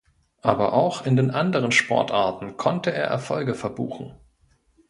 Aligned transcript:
Aber 0.41 0.73
auch 0.73 1.05
in 1.05 1.15
den 1.15 1.29
anderen 1.29 1.71
Sportarten 1.71 2.57
konnte 2.57 2.91
er 2.91 3.03
Erfolge 3.05 3.53
verbuchen. 3.53 4.15